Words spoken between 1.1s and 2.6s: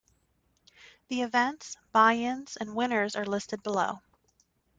events, buy-ins,